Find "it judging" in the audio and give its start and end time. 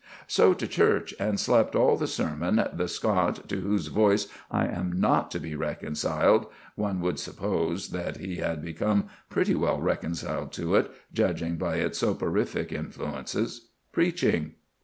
10.75-11.57